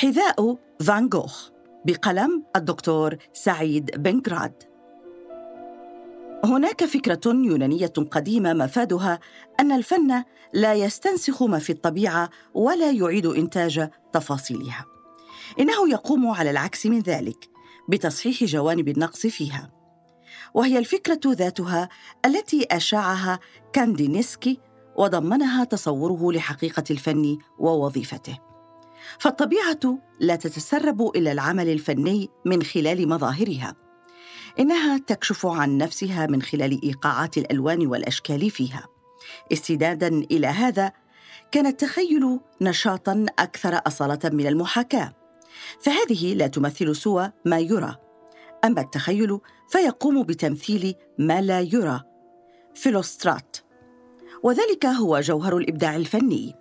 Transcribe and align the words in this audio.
حذاء 0.00 0.58
فان 0.80 1.08
جوخ 1.08 1.50
بقلم 1.84 2.44
الدكتور 2.56 3.16
سعيد 3.32 3.90
بنكراد 3.96 4.62
هناك 6.44 6.84
فكرة 6.84 7.20
يونانية 7.26 7.86
قديمة 7.86 8.52
مفادها 8.52 9.20
أن 9.60 9.72
الفن 9.72 10.24
لا 10.52 10.74
يستنسخ 10.74 11.42
ما 11.42 11.58
في 11.58 11.70
الطبيعة 11.70 12.30
ولا 12.54 12.90
يعيد 12.90 13.26
إنتاج 13.26 13.90
تفاصيلها. 14.12 14.84
إنه 15.60 15.90
يقوم 15.90 16.28
على 16.28 16.50
العكس 16.50 16.86
من 16.86 17.00
ذلك 17.00 17.48
بتصحيح 17.88 18.44
جوانب 18.44 18.88
النقص 18.88 19.26
فيها. 19.26 19.70
وهي 20.54 20.78
الفكرة 20.78 21.20
ذاتها 21.26 21.88
التي 22.26 22.66
أشاعها 22.70 23.38
كاندينسكي 23.72 24.60
وضمنها 24.96 25.64
تصوره 25.64 26.32
لحقيقة 26.32 26.84
الفن 26.90 27.38
ووظيفته. 27.58 28.49
فالطبيعة 29.18 29.98
لا 30.20 30.36
تتسرب 30.36 31.16
إلى 31.16 31.32
العمل 31.32 31.68
الفني 31.68 32.28
من 32.44 32.62
خلال 32.62 33.08
مظاهرها. 33.08 33.76
إنها 34.58 34.98
تكشف 34.98 35.46
عن 35.46 35.78
نفسها 35.78 36.26
من 36.26 36.42
خلال 36.42 36.82
إيقاعات 36.82 37.38
الألوان 37.38 37.86
والأشكال 37.86 38.50
فيها. 38.50 38.86
استنادا 39.52 40.08
إلى 40.08 40.46
هذا 40.46 40.92
كان 41.52 41.66
التخيل 41.66 42.40
نشاطا 42.60 43.26
أكثر 43.38 43.80
أصالة 43.86 44.18
من 44.24 44.46
المحاكاة. 44.46 45.12
فهذه 45.80 46.34
لا 46.34 46.46
تمثل 46.46 46.96
سوى 46.96 47.32
ما 47.44 47.58
يرى. 47.58 47.96
أما 48.64 48.80
التخيل 48.80 49.38
فيقوم 49.68 50.22
بتمثيل 50.22 50.94
ما 51.18 51.40
لا 51.40 51.60
يرى. 51.60 52.02
فيلوسترات. 52.74 53.56
وذلك 54.42 54.86
هو 54.86 55.20
جوهر 55.20 55.56
الإبداع 55.56 55.96
الفني. 55.96 56.59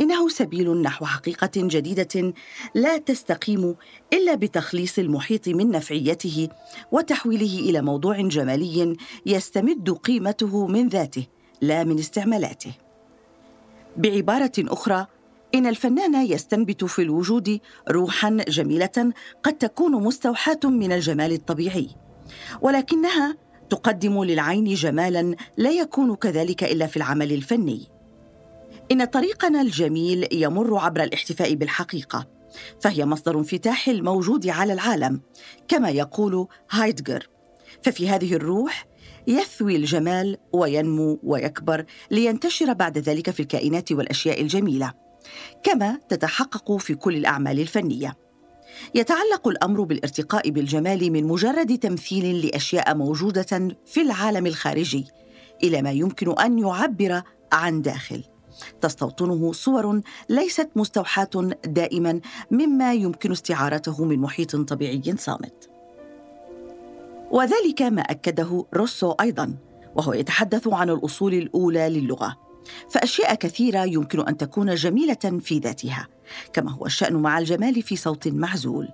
إنه 0.00 0.28
سبيل 0.28 0.82
نحو 0.82 1.04
حقيقة 1.04 1.50
جديدة 1.56 2.32
لا 2.74 2.98
تستقيم 2.98 3.74
إلا 4.12 4.34
بتخليص 4.34 4.98
المحيط 4.98 5.48
من 5.48 5.70
نفعيته 5.70 6.48
وتحويله 6.92 7.58
إلى 7.70 7.82
موضوع 7.82 8.20
جمالي 8.20 8.96
يستمد 9.26 9.90
قيمته 9.90 10.66
من 10.66 10.88
ذاته 10.88 11.26
لا 11.60 11.84
من 11.84 11.98
استعمالاته. 11.98 12.72
بعبارة 13.96 14.52
أخرى 14.58 15.06
إن 15.54 15.66
الفنان 15.66 16.26
يستنبت 16.26 16.84
في 16.84 17.02
الوجود 17.02 17.60
روحا 17.90 18.30
جميلة 18.48 19.12
قد 19.42 19.52
تكون 19.52 19.92
مستوحاة 19.92 20.60
من 20.64 20.92
الجمال 20.92 21.32
الطبيعي 21.32 21.88
ولكنها 22.60 23.36
تقدم 23.70 24.24
للعين 24.24 24.74
جمالا 24.74 25.34
لا 25.56 25.70
يكون 25.70 26.14
كذلك 26.14 26.64
إلا 26.64 26.86
في 26.86 26.96
العمل 26.96 27.32
الفني. 27.32 27.97
إن 28.92 29.04
طريقنا 29.04 29.60
الجميل 29.62 30.28
يمر 30.32 30.78
عبر 30.78 31.02
الاحتفاء 31.02 31.54
بالحقيقة 31.54 32.26
فهي 32.80 33.06
مصدر 33.06 33.38
انفتاح 33.38 33.88
الموجود 33.88 34.48
على 34.48 34.72
العالم 34.72 35.20
كما 35.68 35.90
يقول 35.90 36.46
هايدجر. 36.70 37.28
ففي 37.82 38.08
هذه 38.08 38.34
الروح 38.34 38.86
يثوي 39.26 39.76
الجمال 39.76 40.36
وينمو 40.52 41.20
ويكبر 41.22 41.84
لينتشر 42.10 42.72
بعد 42.72 42.98
ذلك 42.98 43.30
في 43.30 43.40
الكائنات 43.40 43.92
والأشياء 43.92 44.40
الجميلة 44.40 44.92
كما 45.62 45.98
تتحقق 46.08 46.76
في 46.76 46.94
كل 46.94 47.16
الأعمال 47.16 47.60
الفنية. 47.60 48.16
يتعلق 48.94 49.48
الأمر 49.48 49.82
بالارتقاء 49.82 50.50
بالجمال 50.50 51.12
من 51.12 51.24
مجرد 51.24 51.78
تمثيل 51.78 52.46
لأشياء 52.46 52.96
موجودة 52.96 53.76
في 53.86 54.00
العالم 54.00 54.46
الخارجي 54.46 55.06
إلى 55.62 55.82
ما 55.82 55.90
يمكن 55.90 56.38
أن 56.38 56.58
يعبر 56.58 57.22
عن 57.52 57.82
داخل. 57.82 58.24
تستوطنه 58.80 59.52
صور 59.52 60.00
ليست 60.28 60.70
مستوحاة 60.76 61.30
دائما 61.64 62.20
مما 62.50 62.94
يمكن 62.94 63.32
استعارته 63.32 64.04
من 64.04 64.18
محيط 64.18 64.56
طبيعي 64.56 65.16
صامت. 65.16 65.70
وذلك 67.30 67.82
ما 67.82 68.02
أكده 68.02 68.66
روسو 68.74 69.10
أيضا 69.10 69.54
وهو 69.96 70.12
يتحدث 70.12 70.68
عن 70.68 70.90
الأصول 70.90 71.34
الأولى 71.34 71.88
للغة. 71.88 72.48
فأشياء 72.90 73.34
كثيرة 73.34 73.84
يمكن 73.84 74.28
أن 74.28 74.36
تكون 74.36 74.74
جميلة 74.74 75.40
في 75.40 75.58
ذاتها 75.58 76.08
كما 76.52 76.70
هو 76.70 76.86
الشأن 76.86 77.16
مع 77.16 77.38
الجمال 77.38 77.82
في 77.82 77.96
صوت 77.96 78.28
معزول 78.28 78.88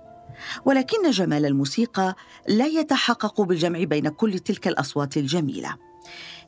ولكن 0.65 1.09
جمال 1.09 1.45
الموسيقى 1.45 2.15
لا 2.47 2.65
يتحقق 2.65 3.41
بالجمع 3.41 3.83
بين 3.83 4.09
كل 4.09 4.39
تلك 4.39 4.67
الأصوات 4.67 5.17
الجميلة. 5.17 5.75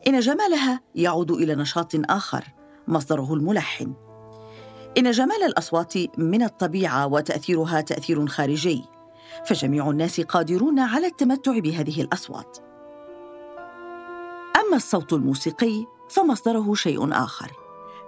إن 0.08 0.20
جمالها 0.20 0.82
يعود 0.96 1.32
إلى 1.32 1.56
نشاط 1.56 1.92
آخر 1.96 2.44
مصدره 2.88 3.34
الملحن. 3.34 3.94
إن 4.98 5.12
جمال 5.12 5.44
الأصوات 5.44 5.94
من 6.18 6.44
الطبيعة 6.44 7.08
وتأثيرها 7.08 7.81
تأثير 7.81 8.28
خارجي 8.28 8.84
فجميع 9.46 9.90
الناس 9.90 10.22
قادرون 10.22 10.80
على 10.80 11.08
التمتع 11.08 11.59
بهذه 11.59 12.02
الأصوات. 12.02 12.58
أما 14.68 14.75
الصوت 14.75 15.14
الموسيقي 15.14 15.86
فمصدره 16.09 16.74
شيء 16.74 17.14
آخر 17.14 17.52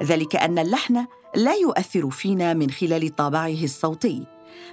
ذلك 0.04 0.36
أن 0.36 0.60
اللحن 0.60 1.06
لا 1.36 1.54
يؤثر 1.54 2.10
فينا 2.10 2.54
من 2.54 2.72
خلال 2.72 3.16
طابعه 3.16 3.64
الصوتي 3.64 4.28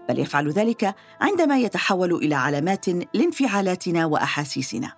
بل 0.09 0.19
يفعل 0.19 0.51
ذلك 0.51 0.95
عندما 1.21 1.59
يتحول 1.59 2.15
إلى 2.15 2.35
علامات 2.35 2.89
لانفعالاتنا 3.15 4.07
وأحاسيسنا. 4.07 4.93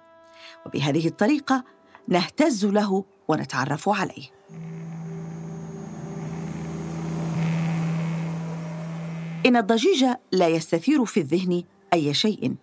وبهذه 0.67 1.07
الطريقة 1.07 1.65
نهتز 2.09 2.67
له 2.67 3.05
ونتعرف 3.29 3.89
عليه. 3.89 4.27
إن 9.47 9.57
الضجيج 9.57 10.05
لا 10.33 10.49
يستثير 10.49 11.05
في 11.05 11.21
الذهن 11.21 11.63
أي 11.93 12.15
شيء. 12.15 12.55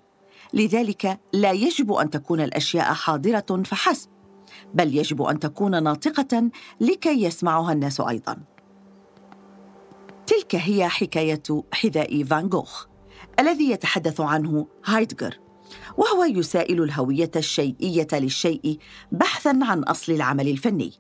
لذلك 0.54 1.20
لا 1.34 1.52
يجب 1.52 1.94
أن 1.94 2.10
تكون 2.10 2.42
الأشياء 2.42 2.94
حاضرة 2.94 3.64
فحسب 3.66 4.10
بل 4.74 4.98
يجب 4.98 5.22
أن 5.22 5.40
تكون 5.40 5.84
ناطقة 5.84 6.50
لكي 6.82 7.24
يسمعها 7.24 7.74
الناس 7.74 8.02
أيضا. 8.02 8.38
تلك 10.28 10.56
هي 10.56 10.88
حكاية 10.90 11.44
حذاء 11.74 12.24
فان 12.24 12.50
جوخ 12.50 12.86
الذي 13.40 13.72
يتحدث 13.72 14.22
عنه 14.22 14.68
هايدغر 14.86 15.40
وهو 15.98 16.24
يسائل 16.24 16.84
الهوية 16.84 17.32
الشيئية 17.36 18.08
للشيء 18.14 18.78
بحثا 19.12 19.60
عن 19.62 19.84
أصل 19.84 20.12
العمل 20.12 20.48
الفني 20.48 20.94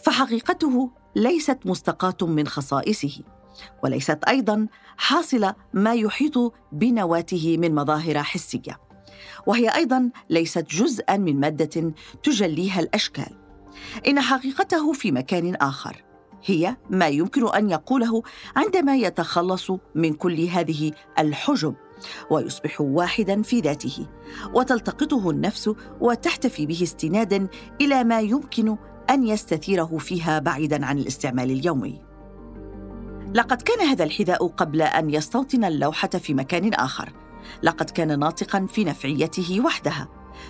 فحقيقته 0.00 0.90
ليست 1.16 1.58
مستقاة 1.64 2.26
من 2.26 2.46
خصائصه. 2.46 3.37
وليست 3.84 4.24
أيضا 4.28 4.66
حاصل 4.96 5.52
ما 5.72 5.94
يحيط 5.94 6.54
بنواته 6.72 7.56
من 7.58 7.74
مظاهر 7.74 8.22
حسية. 8.22 8.80
وهي 9.46 9.68
أيضا 9.68 10.10
ليست 10.30 10.66
جزءا 10.70 11.16
من 11.16 11.40
مادة 11.40 11.92
تجليها 12.22 12.80
الأشكال. 12.80 13.38
إن 14.08 14.20
حقيقته 14.20 14.92
في 14.92 15.12
مكان 15.12 15.54
آخر 15.54 16.04
هي 16.44 16.76
ما 16.90 17.08
يمكن 17.08 17.48
أن 17.48 17.70
يقوله 17.70 18.22
عندما 18.56 18.96
يتخلص 18.96 19.70
من 19.94 20.12
كل 20.12 20.40
هذه 20.40 20.92
الحجب 21.18 21.74
ويصبح 22.30 22.80
واحدا 22.80 23.42
في 23.42 23.60
ذاته 23.60 24.06
وتلتقطه 24.54 25.30
النفس 25.30 25.70
وتحتفي 26.00 26.66
به 26.66 26.82
استنادا 26.82 27.48
إلى 27.80 28.04
ما 28.04 28.20
يمكن 28.20 28.76
أن 29.10 29.26
يستثيره 29.26 29.98
فيها 29.98 30.38
بعيدا 30.38 30.86
عن 30.86 30.98
الاستعمال 30.98 31.50
اليومي. 31.50 32.07
لقد 33.34 33.62
كان 33.62 33.80
هذا 33.80 34.04
الحذاء 34.04 34.46
قبل 34.46 34.82
أن 34.82 35.10
يستوطن 35.10 35.64
اللوحة 35.64 36.08
في 36.08 36.34
مكان 36.34 36.74
آخر. 36.74 37.12
لقد 37.62 37.90
كان 37.90 38.18
ناطقا 38.18 38.66
في 38.66 38.84
نفعيته 38.84 39.60
وحدها 39.60 40.08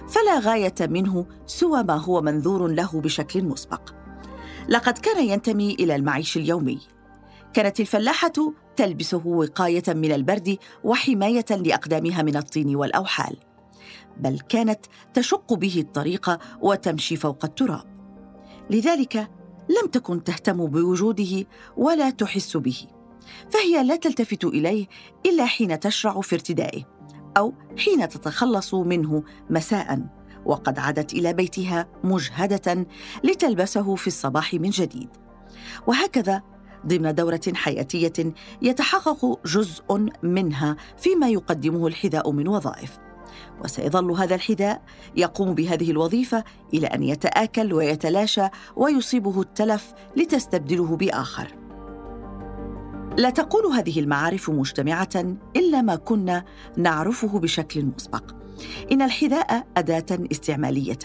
فلا 0.08 0.38
غاية 0.38 0.74
منه 0.80 1.26
سوى 1.46 1.82
ما 1.82 1.96
هو 1.96 2.20
منذور 2.20 2.66
له 2.66 3.00
بشكل 3.00 3.44
مسبق. 3.44 3.90
لقد 4.68 4.98
كان 4.98 5.24
ينتمي 5.24 5.74
إلى 5.74 5.96
المعيش 5.96 6.36
اليومي. 6.36 6.78
كانت 7.52 7.80
الفلاحة 7.80 8.32
تلبسه 8.76 9.26
وقاية 9.26 9.82
من 9.88 10.12
البرد 10.12 10.58
وحماية 10.84 11.46
لأقدامها 11.50 12.22
من 12.22 12.36
الطين 12.36 12.76
والأوحال. 12.76 13.36
بل 14.16 14.40
كانت 14.48 14.80
تشق 15.14 15.54
به 15.54 15.74
الطريق 15.80 16.38
وتمشي 16.60 17.16
فوق 17.16 17.44
التراب. 17.44 17.84
لذلك 18.70 19.30
لم 19.68 19.88
تكن 19.92 20.24
تهتم 20.24 20.66
بوجوده 20.66 21.46
ولا 21.76 22.10
تحس 22.10 22.56
به 22.56 22.86
فهي 23.50 23.84
لا 23.84 23.96
تلتفت 23.96 24.44
إليه 24.44 24.86
إلا 25.26 25.46
حين 25.46 25.80
تشرع 25.80 26.20
في 26.20 26.34
ارتدائه 26.34 26.84
أو 27.36 27.54
حين 27.78 28.08
تتخلص 28.08 28.74
منه 28.74 29.22
مساء 29.50 30.06
وقد 30.44 30.78
عادت 30.78 31.12
إلى 31.12 31.32
بيتها 31.32 31.88
مجهدة 32.04 32.86
لتلبسه 33.24 33.94
في 33.94 34.06
الصباح 34.06 34.54
من 34.54 34.70
جديد. 34.70 35.08
وهكذا 35.86 36.42
ضمن 36.86 37.14
دورة 37.14 37.40
حياتية 37.54 38.34
يتحقق 38.62 39.46
جزء 39.46 40.08
منها 40.22 40.76
فيما 40.96 41.28
يقدمه 41.28 41.86
الحذاء 41.86 42.30
من 42.30 42.48
وظائف. 42.48 42.98
وسيظل 43.64 44.10
هذا 44.10 44.34
الحذاء 44.34 44.82
يقوم 45.16 45.54
بهذه 45.54 45.90
الوظيفة 45.90 46.44
إلى 46.74 46.86
أن 46.86 47.02
يتآكل 47.02 47.72
ويتلاشى 47.72 48.48
ويصيبه 48.76 49.40
التلف 49.40 49.94
لتستبدله 50.16 50.96
بآخر. 50.96 51.54
لا 53.16 53.30
تقول 53.30 53.72
هذه 53.72 54.00
المعارف 54.00 54.50
مجتمعة 54.50 55.36
إلا 55.56 55.82
ما 55.82 55.96
كنا 55.96 56.44
نعرفه 56.76 57.38
بشكل 57.38 57.84
مسبق. 57.96 58.22
إن 58.92 59.02
الحذاء 59.02 59.66
أداة 59.76 60.18
استعمالية. 60.32 60.98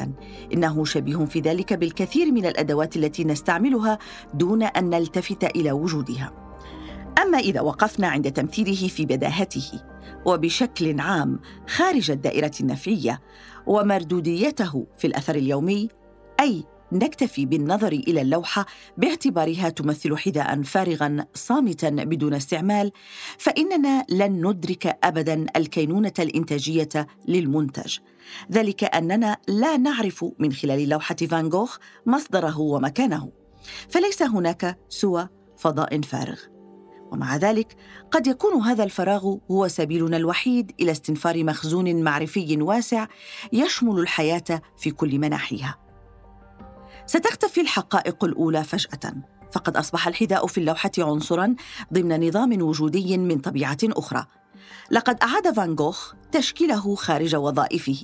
إنه 0.54 0.86
شبيه 0.86 1.26
في 1.26 1.40
ذلك 1.40 1.74
بالكثير 1.74 2.32
من 2.32 2.46
الأدوات 2.46 2.96
التي 2.96 3.24
نستعملها 3.24 4.00
دون 4.34 4.64
أن 4.64 4.90
نلتفت 4.90 5.44
إلى 5.44 5.72
وجودها. 5.72 6.32
أما 7.24 7.38
إذا 7.38 7.62
وقفنا 7.62 8.08
عند 8.08 8.32
تمثيله 8.32 8.88
في 8.88 9.06
بداهته 9.06 9.93
وبشكل 10.26 11.00
عام 11.00 11.40
خارج 11.68 12.12
الدائرة 12.12 12.52
النفعية 12.62 13.22
ومردوديته 13.68 14.88
في 14.98 15.08
الأثر 15.08 15.36
اليومي 15.36 15.90
أي 16.40 16.64
نكتفي 16.94 17.46
بالنظر 17.46 17.92
إلى 17.92 18.22
اللوحة 18.22 18.66
باعتبارها 18.98 19.70
تمثل 19.70 20.18
حذاء 20.18 20.62
فارغا 20.62 21.26
صامتا 21.34 21.90
بدون 21.90 22.34
استعمال 22.34 22.92
فإننا 23.38 24.06
لن 24.10 24.48
ندرك 24.48 24.98
ابدا 25.04 25.46
الكينونة 25.56 26.14
الإنتاجية 26.20 27.08
للمنتج. 27.28 27.98
ذلك 28.52 28.84
أننا 28.84 29.38
لا 29.48 29.78
نعرف 29.78 30.26
من 30.40 30.54
خلال 30.54 30.90
لوحة 30.90 31.16
فان 31.16 31.50
جوخ 31.50 31.78
مصدره 32.06 32.60
ومكانه. 32.60 33.32
فليس 33.90 34.22
هناك 34.22 34.78
سوى 34.90 35.30
فضاء 35.58 36.02
فارغ. 36.02 36.53
ومع 37.14 37.38
ذلك 37.38 37.76
قد 38.12 38.28
يكون 38.28 38.62
هذا 38.62 38.84
الفراغ 38.84 39.36
هو 39.52 39.68
سبيلنا 39.68 40.18
الوحيد 40.18 40.72
إلى 40.80 40.92
استنفار 40.92 41.44
مخزون 41.44 42.04
معرفي 42.04 42.58
واسع 42.62 43.08
يشمل 43.54 44.00
الحياة 44.00 44.62
في 44.78 44.92
كل 44.92 45.20
مناحيها. 45.20 45.78
ستختفي 47.06 47.62
الحقائق 47.62 48.24
الأولى 48.24 48.64
فجأة. 48.64 49.14
فقد 49.52 49.78
أصبح 49.78 50.08
الحذاء 50.08 50.48
في 50.48 50.58
اللوحة 50.58 50.92
عنصرا 51.00 51.56
ضمن 51.94 52.28
نظام 52.28 52.62
وجودي 52.62 53.18
من 53.18 53.40
طبيعة 53.40 53.78
أخرى. 53.84 54.26
لقد 54.92 55.18
أعاد 55.24 55.52
فان 55.56 55.76
جوخ 55.76 56.14
تشكيله 56.32 56.96
خارج 56.96 57.36
وظائفه. 57.36 57.98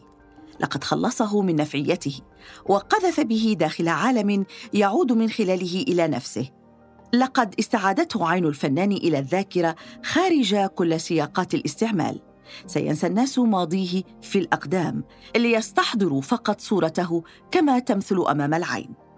لقد 0.59 0.83
خلصه 0.83 1.41
من 1.41 1.55
نفعيته 1.55 2.19
وقذف 2.65 3.19
به 3.19 3.55
داخل 3.59 3.87
عالم 3.87 4.45
يعود 4.73 5.11
من 5.11 5.29
خلاله 5.29 5.85
إلى 5.87 6.07
نفسه. 6.07 6.58
لقد 7.13 7.55
استعادته 7.59 8.29
عين 8.29 8.45
الفنان 8.45 8.91
إلى 8.91 9.19
الذاكرة 9.19 9.75
خارج 10.03 10.55
كل 10.55 10.99
سياقات 10.99 11.53
الاستعمال 11.53 12.19
سينسى 12.67 13.07
الناس 13.07 13.39
ماضيه 13.39 14.03
في 14.21 14.39
الأقدام 14.39 15.03
ليستحضروا 15.35 16.21
فقط 16.21 16.61
صورته 16.61 17.23
كما 17.51 17.79
تمثل 17.79 18.25
أمام 18.29 18.53
العين 18.53 19.09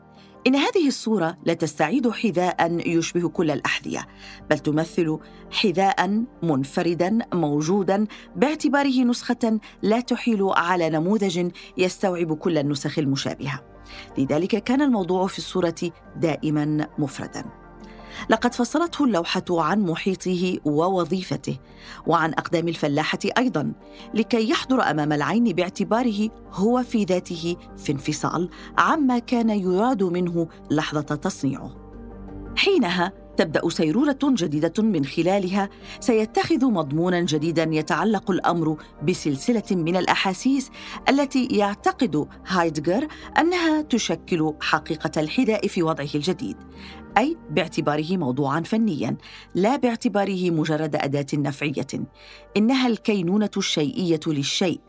إن 0.47 0.55
هذه 0.55 0.87
الصورة 0.87 1.37
لا 1.45 1.53
تستعيد 1.53 2.09
حذاء 2.09 2.87
يشبه 2.87 3.29
كل 3.29 3.51
الأحذية، 3.51 4.07
بل 4.49 4.59
تمثل 4.59 5.19
حذاء 5.51 6.23
منفردا 6.43 7.19
موجودا 7.33 8.07
باعتباره 8.35 9.03
نسخة 9.03 9.59
لا 9.81 9.99
تحيل 9.99 10.43
على 10.43 10.89
نموذج 10.89 11.51
يستوعب 11.77 12.33
كل 12.33 12.57
النسخ 12.57 12.99
المشابهة. 12.99 13.63
لذلك 14.17 14.63
كان 14.63 14.81
الموضوع 14.81 15.27
في 15.27 15.37
الصورة 15.37 15.91
دائما 16.15 16.87
مفردا. 16.97 17.60
لقد 18.29 18.53
فصلته 18.53 19.05
اللوحة 19.05 19.43
عن 19.51 19.81
محيطه 19.81 20.57
ووظيفته 20.65 21.57
وعن 22.07 22.33
أقدام 22.33 22.67
الفلاحة 22.67 23.19
أيضا 23.37 23.73
لكي 24.13 24.49
يحضر 24.49 24.81
أمام 24.81 25.13
العين 25.13 25.43
باعتباره 25.43 26.29
هو 26.51 26.83
في 26.83 27.03
ذاته 27.03 27.55
في 27.77 27.91
انفصال 27.91 28.49
عما 28.77 29.19
كان 29.19 29.49
يراد 29.49 30.03
منه 30.03 30.47
لحظة 30.71 31.01
تصنيعه. 31.01 31.71
حينها 32.55 33.11
تبدأ 33.41 33.69
سيرورة 33.69 34.19
جديدة 34.23 34.83
من 34.83 35.05
خلالها 35.05 35.69
سيتخذ 35.99 36.65
مضمونا 36.65 37.21
جديدا 37.21 37.69
يتعلق 37.71 38.31
الأمر 38.31 38.77
بسلسلة 39.03 39.63
من 39.71 39.97
الأحاسيس 39.97 40.71
التي 41.09 41.45
يعتقد 41.45 42.27
هايدغر 42.47 43.07
أنها 43.39 43.81
تشكل 43.81 44.53
حقيقة 44.61 45.21
الحذاء 45.21 45.67
في 45.67 45.83
وضعه 45.83 46.09
الجديد 46.15 46.57
أي 47.17 47.37
باعتباره 47.49 48.17
موضوعا 48.17 48.61
فنيا 48.61 49.17
لا 49.55 49.75
باعتباره 49.75 50.51
مجرد 50.51 50.95
أداة 50.95 51.27
نفعية. 51.33 51.87
إنها 52.57 52.87
الكينونة 52.87 53.51
الشيئية 53.57 54.19
للشيء 54.27 54.79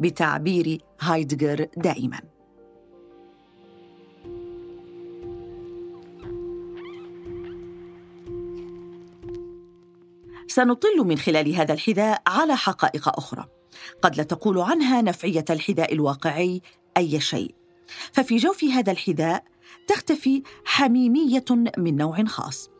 بتعبير 0.00 0.78
هايدغر 1.00 1.66
دائما. 1.76 2.31
سنطل 10.54 11.04
من 11.04 11.18
خلال 11.18 11.54
هذا 11.54 11.72
الحذاء 11.74 12.22
على 12.26 12.56
حقائق 12.56 13.08
أخرى. 13.08 13.46
قد 14.02 14.16
لا 14.16 14.22
تقول 14.22 14.58
عنها 14.58 15.02
نفعية 15.02 15.44
الحذاء 15.50 15.92
الواقعي 15.92 16.62
أي 16.96 17.20
شيء. 17.20 17.54
ففي 18.12 18.36
جوف 18.36 18.64
هذا 18.64 18.92
الحذاء 18.92 19.44
تختفي 19.88 20.42
حميمية 20.64 21.44
من 21.78 21.96
نوع 21.96 22.24
خاص 22.24 22.70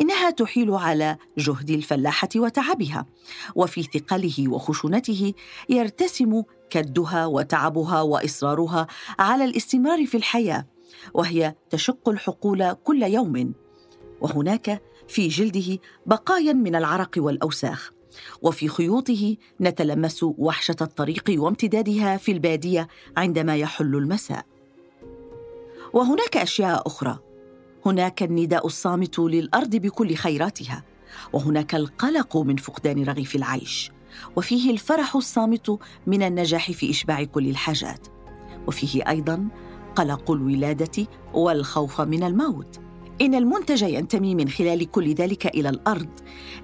إنها 0.00 0.30
تحيل 0.30 0.70
على 0.70 1.16
جهد 1.38 1.70
الفلاحة 1.70 2.28
وتعبها 2.36 3.06
وفي 3.54 3.82
ثقله 3.82 4.48
وخشونته 4.48 5.32
يرتسم 5.68 6.42
كدها 6.70 7.26
وتعبها 7.26 8.00
وإصرارها 8.00 8.86
على 9.18 9.44
الاستمرار 9.44 10.06
في 10.06 10.16
الحياة 10.16 10.66
وهي 11.14 11.54
تشق 11.70 12.08
الحقول 12.08 12.72
كل 12.72 13.02
يوم. 13.02 13.54
وهناك 14.20 14.82
في 15.08 15.28
جلده 15.28 15.78
بقايا 16.06 16.52
من 16.52 16.74
العرق 16.74 17.10
والأوساخ. 17.16 17.90
وفي 18.42 18.68
خيوطه 18.68 19.36
نتلمس 19.60 20.22
وحشة 20.22 20.76
الطريق 20.80 21.24
وامتدادها 21.36 22.16
في 22.16 22.32
البادية 22.32 22.88
عندما 23.16 23.56
يحل 23.56 23.96
المساء. 23.96 24.46
وهناك 25.92 26.36
أشياء 26.36 26.86
أخرى. 26.86 27.18
هناك 27.86 28.22
النداء 28.22 28.66
الصامت 28.66 29.18
للأرض 29.18 29.76
بكل 29.76 30.14
خيراتها. 30.14 30.84
وهناك 31.32 31.74
القلق 31.74 32.36
من 32.36 32.56
فقدان 32.56 33.04
رغيف 33.04 33.36
العيش. 33.36 33.90
وفيه 34.36 34.70
الفرح 34.70 35.16
الصامت 35.16 35.78
من 36.06 36.22
النجاح 36.22 36.70
في 36.70 36.90
إشباع 36.90 37.24
كل 37.24 37.48
الحاجات. 37.48 38.06
وفيه 38.66 39.08
أيضا 39.08 39.48
قلق 39.96 40.30
الولادة 40.30 41.06
والخوف 41.34 42.00
من 42.00 42.22
الموت. 42.22 42.80
إن 43.20 43.34
المنتج 43.34 43.82
ينتمي 43.82 44.34
من 44.34 44.48
خلال 44.48 44.90
كل 44.90 45.14
ذلك 45.14 45.46
إلى 45.46 45.68
الأرض 45.68 46.08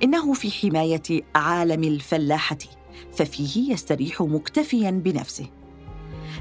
إنه 0.03 0.33
في 0.33 0.51
حماية 0.51 1.23
عالم 1.35 1.85
الفلاحة 1.85 2.59
ففيه 3.13 3.73
يستريح 3.73 4.23
مكتفيا 4.23 4.91
بنفسه. 4.91 5.47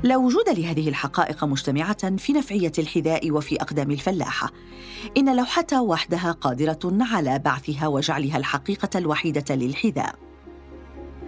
لا 0.03 0.17
وجود 0.17 0.49
لهذه 0.49 0.89
الحقائق 0.89 1.43
مجتمعة 1.43 2.15
في 2.15 2.33
نفعية 2.33 2.71
الحذاء 2.79 3.31
وفي 3.31 3.61
أقدام 3.61 3.91
الفلاحة. 3.91 4.51
إن 5.17 5.35
لوحة 5.35 5.81
وحدها 5.81 6.31
قادرة 6.31 6.79
على 6.85 7.39
بعثها 7.39 7.87
وجعلها 7.87 8.37
الحقيقة 8.37 8.97
الوحيدة 8.97 9.55
للحذاء. 9.55 10.15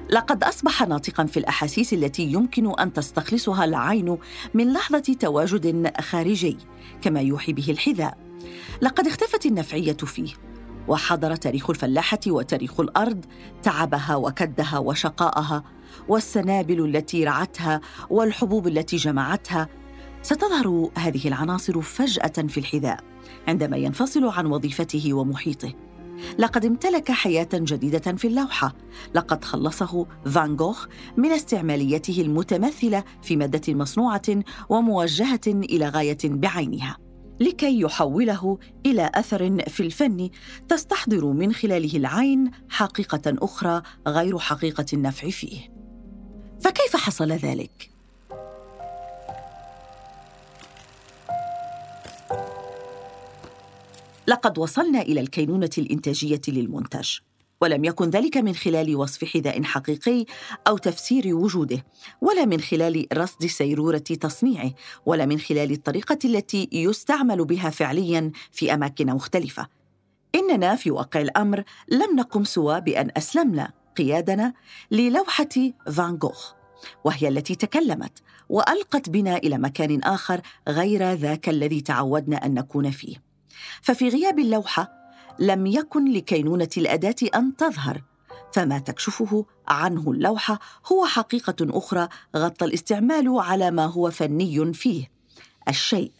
لقد 0.09 0.43
أصبح 0.43 0.87
ناطقا 0.87 1.25
في 1.25 1.37
الأحاسيس 1.37 1.93
التي 1.93 2.23
يمكن 2.23 2.79
أن 2.79 2.93
تستخلصها 2.93 3.65
العين 3.65 4.17
من 4.53 4.73
لحظة 4.73 5.15
تواجد 5.19 5.91
خارجي 6.01 6.57
كما 7.01 7.21
يوحي 7.21 7.53
به 7.53 7.65
الحذاء. 7.69 8.28
لقد 8.81 9.07
اختفت 9.07 9.45
النفعية 9.45 9.93
فيه 9.93 10.33
وحضر 10.87 11.35
تاريخ 11.35 11.69
الفلاحة 11.69 12.19
وتاريخ 12.27 12.79
الأرض 12.79 13.25
تعبها 13.63 14.15
وكدها 14.15 14.77
وشقاءها 14.77 15.63
والسنابل 16.07 16.85
التي 16.85 17.23
رعتها 17.23 17.81
والحبوب 18.09 18.67
التي 18.67 18.97
جمعتها. 18.97 19.67
ستظهر 20.21 20.89
هذه 20.95 21.27
العناصر 21.27 21.81
فجأة 21.81 22.47
في 22.47 22.57
الحذاء 22.57 22.99
عندما 23.47 23.77
ينفصل 23.77 24.25
عن 24.25 24.45
وظيفته 24.45 25.13
ومحيطه. 25.13 25.73
لقد 26.39 26.65
امتلك 26.65 27.11
حياة 27.11 27.49
جديدة 27.53 27.99
في 27.99 28.27
اللوحة. 28.27 28.75
لقد 29.15 29.43
خلصه 29.43 30.05
فان 30.25 30.55
جوخ 30.55 30.87
من 31.17 31.31
استعماليته 31.31 32.21
المتمثلة 32.21 33.03
في 33.21 33.35
مادة 33.35 33.73
مصنوعة 33.73 34.21
وموجهة 34.69 35.41
إلى 35.47 35.89
غاية 35.89 36.17
بعينها. 36.23 37.08
لكي 37.39 37.79
يحوله 37.79 38.57
إلى 38.85 39.11
أثر 39.15 39.59
في 39.67 39.83
الفن 39.83 40.29
تستحضر 40.67 41.25
من 41.25 41.53
خلاله 41.53 41.97
العين 41.97 42.51
حقيقة 42.69 43.21
أخرى 43.27 43.81
غير 44.07 44.39
حقيقة 44.39 44.85
النفع 44.93 45.29
فيه. 45.29 45.73
فكيف 46.61 46.95
حصل 46.95 47.31
ذلك؟ 47.31 47.89
لقد 54.27 54.57
وصلنا 54.57 55.01
إلى 55.01 55.19
الكينونة 55.19 55.69
الإنتاجية 55.77 56.41
للمنتج 56.47 57.09
ولم 57.61 57.85
يكن 57.85 58.09
ذلك 58.09 58.37
من 58.37 58.55
خلال 58.55 58.95
وصف 58.95 59.25
حذاء 59.25 59.63
حقيقي 59.63 60.25
أو 60.67 60.77
تفسير 60.77 61.35
وجوده 61.35 61.85
ولا 62.21 62.45
من 62.45 62.61
خلال 62.61 63.07
رصد 63.13 63.45
سيرورة 63.45 63.97
تصنيعه 63.97 64.71
ولا 65.05 65.25
من 65.25 65.39
خلال 65.39 65.71
الطريقة 65.71 66.19
التي 66.25 66.69
يستعمل 66.71 67.45
بها 67.45 67.69
فعليا 67.69 68.31
في 68.51 68.73
أماكن 68.73 69.07
مختلفة. 69.07 69.67
إننا 70.35 70.75
في 70.75 70.91
واقع 70.91 71.21
الأمر 71.21 71.63
لم 71.91 72.15
نقم 72.15 72.43
سوى 72.43 72.81
بأن 72.81 73.11
أسلمنا 73.17 73.71
قيادنا 73.97 74.53
للوحة 74.91 75.49
فان 75.91 76.17
جوخ 76.17 76.53
وهي 77.03 77.27
التي 77.27 77.55
تكلمت 77.55 78.19
وألقت 78.49 79.09
بنا 79.09 79.37
إلى 79.37 79.57
مكان 79.57 80.03
آخر 80.03 80.41
غير 80.67 81.13
ذاك 81.13 81.49
الذي 81.49 81.81
تعودنا 81.81 82.45
أن 82.45 82.53
نكون 82.53 82.91
فيه. 82.91 83.15
ففي 83.81 84.09
غياب 84.09 84.39
اللوحة 84.39 84.98
لم 85.39 85.65
يكن 85.67 86.11
لكينونة 86.11 86.69
الأداة 86.77 87.15
أن 87.35 87.55
تظهر 87.55 88.01
فما 88.53 88.79
تكشفه 88.79 89.45
عنه 89.67 90.11
اللوحه 90.11 90.59
هو 90.91 91.05
حقيقة 91.05 91.55
أخرى 91.61 92.07
غطى 92.35 92.65
الاستعمال 92.65 93.39
على 93.39 93.71
ما 93.71 93.85
هو 93.85 94.11
فني 94.11 94.73
فيه 94.73 95.11
الشيء 95.67 96.11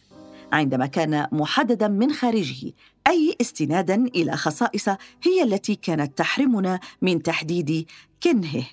عندما 0.52 0.86
كان 0.86 1.26
محددا 1.32 1.88
من 1.88 2.12
خارجه 2.12 2.72
أي 3.06 3.36
استنادا 3.40 3.94
إلى 3.94 4.36
خصائص 4.36 4.88
هي 5.22 5.42
التي 5.42 5.74
كانت 5.74 6.18
تحرمنا 6.18 6.80
من 7.02 7.22
تحديد 7.22 7.86
كنهه. 8.22 8.64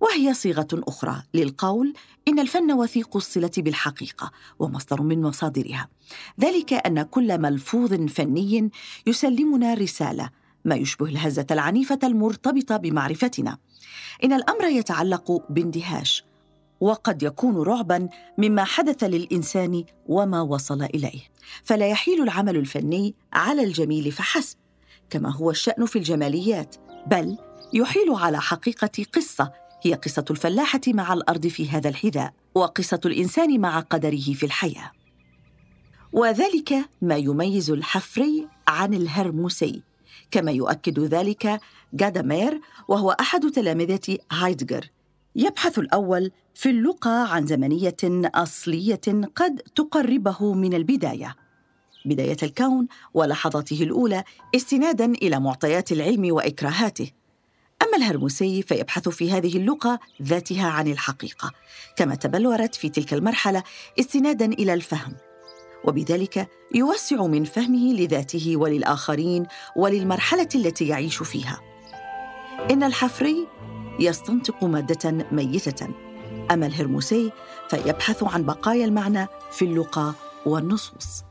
وهي 0.00 0.34
صيغة 0.34 0.68
أخرى 0.72 1.22
للقول 1.34 1.92
إن 2.28 2.38
الفن 2.38 2.72
وثيق 2.72 3.16
الصلة 3.16 3.50
بالحقيقة 3.58 4.30
ومصدر 4.58 5.02
من 5.02 5.22
مصادرها. 5.22 5.88
ذلك 6.40 6.72
أن 6.72 7.02
كل 7.02 7.38
ملفوظ 7.38 7.94
فني 7.94 8.70
يسلمنا 9.06 9.74
رسالة 9.74 10.30
ما 10.64 10.74
يشبه 10.74 11.06
الهزة 11.06 11.46
العنيفة 11.50 11.98
المرتبطة 12.04 12.76
بمعرفتنا. 12.76 13.58
إن 14.24 14.32
الأمر 14.32 14.64
يتعلق 14.64 15.42
باندهاش 15.50 16.24
وقد 16.80 17.22
يكون 17.22 17.56
رعبا 17.56 18.08
مما 18.38 18.64
حدث 18.64 19.04
للإنسان 19.04 19.84
وما 20.06 20.40
وصل 20.40 20.82
إليه. 20.82 21.20
فلا 21.64 21.88
يحيل 21.88 22.22
العمل 22.22 22.56
الفني 22.56 23.14
على 23.32 23.64
الجميل 23.64 24.12
فحسب 24.12 24.56
كما 25.10 25.32
هو 25.32 25.50
الشأن 25.50 25.86
في 25.86 25.96
الجماليات 25.96 26.76
بل 27.06 27.38
يحيل 27.72 28.10
على 28.10 28.40
حقيقة 28.40 29.04
قصة 29.12 29.52
هي 29.82 29.94
قصة 29.94 30.24
الفلاحة 30.30 30.80
مع 30.88 31.12
الأرض 31.12 31.46
في 31.46 31.68
هذا 31.68 31.88
الحذاء 31.88 32.32
وقصة 32.54 33.00
الإنسان 33.04 33.60
مع 33.60 33.80
قدره 33.80 34.32
في 34.34 34.46
الحياة. 34.46 34.92
وذلك 36.12 36.74
ما 37.02 37.16
يميز 37.16 37.70
الحفري 37.70 38.48
عن 38.68 38.94
الهرموسي 38.94 39.82
كما 40.30 40.52
يؤكد 40.52 41.00
ذلك 41.00 41.60
جادامير 41.92 42.60
وهو 42.88 43.10
أحد 43.10 43.50
تلامذة 43.50 44.18
هايدجر 44.32 44.90
يبحث 45.36 45.78
الأول 45.78 46.30
في 46.54 46.70
اللقى 46.70 47.34
عن 47.34 47.46
زمنية 47.46 47.96
أصلية 48.34 49.00
قد 49.36 49.62
تقربه 49.74 50.54
من 50.54 50.74
البداية. 50.74 51.36
بداية 52.04 52.36
الكون 52.42 52.88
ولحظاته 53.14 53.82
الأولى 53.82 54.24
استنادا 54.54 55.04
إلى 55.04 55.40
معطيات 55.40 55.92
العلم 55.92 56.32
وإكراهاته. 56.32 57.10
أما 57.82 57.96
الهرمسي 57.96 58.62
فيبحث 58.62 59.08
في 59.08 59.32
هذه 59.32 59.56
اللقى 59.56 59.98
ذاتها 60.22 60.68
عن 60.68 60.88
الحقيقة 60.88 61.52
كما 61.96 62.14
تبلورت 62.14 62.74
في 62.74 62.88
تلك 62.88 63.14
المرحلة 63.14 63.62
استنادا 64.00 64.46
إلى 64.46 64.74
الفهم 64.74 65.16
وبذلك 65.84 66.48
يوسع 66.74 67.26
من 67.26 67.44
فهمه 67.44 67.92
لذاته 67.92 68.56
وللآخرين 68.56 69.46
وللمرحلة 69.76 70.48
التي 70.54 70.88
يعيش 70.88 71.22
فيها. 71.22 71.60
إن 72.70 72.82
الحفري 72.82 73.46
يستنطق 74.00 74.64
مادة 74.64 75.26
ميتة 75.32 75.88
أما 76.50 76.66
الهرمسي 76.66 77.32
فيبحث 77.70 78.22
عن 78.22 78.44
بقايا 78.44 78.84
المعنى 78.84 79.26
في 79.52 79.64
اللقى 79.64 80.14
والنصوص. 80.46 81.27